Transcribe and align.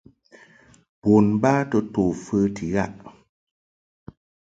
Bon 1.03 1.25
ba 1.41 1.53
to 1.69 1.79
to 1.93 2.03
fəti 2.25 2.65
ghaʼ. 2.73 2.93